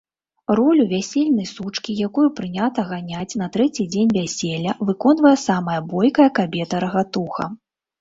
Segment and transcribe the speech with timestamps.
[0.59, 7.43] Ролю вясельнай сучкі, якую прынята ганяць на трэці дзень вяселля, выконвае самая бойкая кабета-рагатуха.